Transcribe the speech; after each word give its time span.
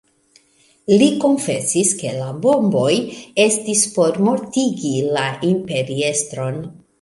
Li 1.01 1.09
konfesis, 1.25 1.91
ke 1.99 2.13
la 2.15 2.29
bomboj 2.45 2.87
estis 3.45 3.85
por 3.99 4.19
mortigi 4.29 4.95
la 5.19 5.27
imperiestron. 5.53 6.59